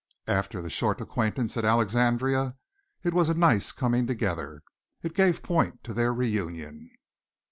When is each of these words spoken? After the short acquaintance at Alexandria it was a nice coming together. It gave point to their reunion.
After 0.25 0.63
the 0.63 0.71
short 0.71 0.99
acquaintance 0.99 1.55
at 1.57 1.63
Alexandria 1.63 2.55
it 3.03 3.13
was 3.13 3.29
a 3.29 3.35
nice 3.35 3.71
coming 3.71 4.07
together. 4.07 4.63
It 5.03 5.13
gave 5.13 5.43
point 5.43 5.83
to 5.83 5.93
their 5.93 6.11
reunion. 6.11 6.89